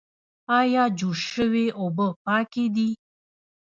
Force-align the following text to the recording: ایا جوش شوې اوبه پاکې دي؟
ایا 0.59 0.83
جوش 0.97 1.19
شوې 1.33 1.65
اوبه 1.79 2.07
پاکې 2.25 2.65
دي؟ 2.75 2.89